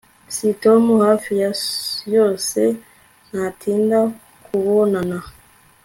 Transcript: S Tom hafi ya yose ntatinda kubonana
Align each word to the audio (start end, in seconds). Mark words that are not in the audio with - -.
S 0.35 0.47
Tom 0.61 0.83
hafi 1.07 1.31
ya 1.41 1.51
yose 2.15 2.61
ntatinda 3.29 3.99
kubonana 4.45 5.17